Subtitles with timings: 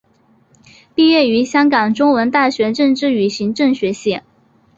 [0.95, 4.19] 毕业于香港中文大学政治与行政学系。